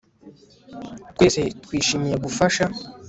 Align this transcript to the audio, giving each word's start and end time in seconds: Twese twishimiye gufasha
Twese 1.13 1.41
twishimiye 1.63 2.15
gufasha 2.25 2.65